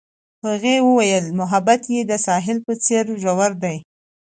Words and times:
هغې 0.45 0.75
وویل 0.87 1.25
محبت 1.39 1.81
یې 1.93 2.01
د 2.09 2.13
ساحل 2.25 2.57
په 2.65 2.73
څېر 2.85 3.05
ژور 3.21 3.51
دی. 3.63 3.77